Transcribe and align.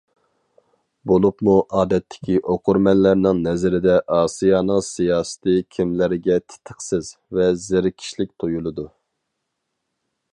بولۇپمۇ 1.09 1.57
ئادەتتىكى 1.81 2.37
ئوقۇرمەنلەرنىڭ 2.53 3.43
نەزىرىدە 3.49 3.97
ئاسىيانىڭ 4.19 4.81
سىياسىتى 4.87 5.55
كىملەرگە 5.77 6.41
تېتىقسىز 6.47 7.11
ۋە 7.41 7.51
زېرىكىشلىك 7.67 8.33
تۇيۇلىدۇ. 8.45 8.91